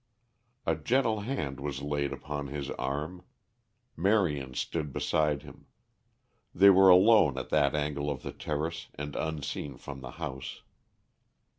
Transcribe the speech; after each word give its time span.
A 0.65 0.73
gentle 0.73 1.19
hand 1.19 1.59
was 1.59 1.83
laid 1.83 2.11
upon 2.11 2.47
his 2.47 2.71
arm. 2.71 3.21
Marion 3.95 4.55
stood 4.55 4.91
beside 4.91 5.43
him. 5.43 5.67
They 6.55 6.71
were 6.71 6.89
alone 6.89 7.37
at 7.37 7.49
that 7.49 7.75
angle 7.75 8.09
of 8.09 8.23
the 8.23 8.31
terrace 8.33 8.87
and 8.95 9.15
unseen 9.15 9.77
from 9.77 10.01
the 10.01 10.13
house. 10.17 10.63